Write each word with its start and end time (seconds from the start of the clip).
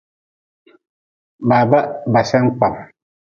Baba 1.47 1.79
ba 2.11 2.21
sen 2.29 2.45
kpam. 2.55 2.75